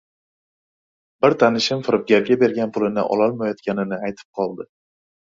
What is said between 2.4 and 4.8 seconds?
bergan pulini ololmayotganini aytib qoldi.